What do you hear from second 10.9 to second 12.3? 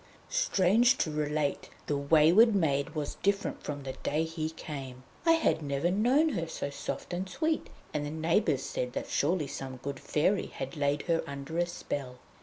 her under a spell.